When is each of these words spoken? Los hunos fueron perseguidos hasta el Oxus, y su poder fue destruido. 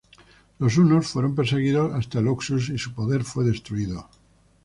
Los 0.57 0.79
hunos 0.79 1.05
fueron 1.05 1.35
perseguidos 1.35 1.93
hasta 1.93 2.17
el 2.17 2.27
Oxus, 2.27 2.69
y 2.69 2.77
su 2.79 2.91
poder 2.95 3.23
fue 3.23 3.45
destruido. 3.45 4.09